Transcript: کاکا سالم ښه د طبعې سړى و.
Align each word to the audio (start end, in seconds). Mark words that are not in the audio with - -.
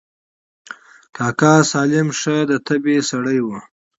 کاکا 1.15 1.53
سالم 1.71 2.07
ښه 2.19 2.35
د 2.49 2.51
طبعې 2.67 2.97
سړى 3.09 3.39
و. 3.45 3.47